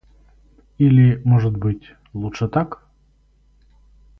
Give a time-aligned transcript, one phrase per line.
[0.79, 2.87] Или, может быть, лучше так?